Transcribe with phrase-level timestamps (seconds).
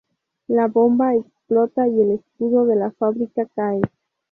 [0.47, 3.81] La bomba explota y el escudo de la fábrica cae.